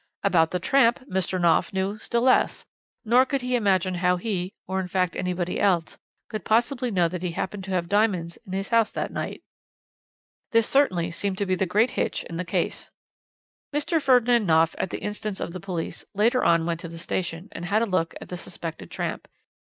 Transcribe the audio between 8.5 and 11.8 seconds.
his house that night. "This certainly seemed the